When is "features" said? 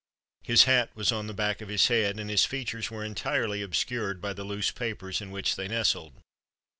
2.43-2.89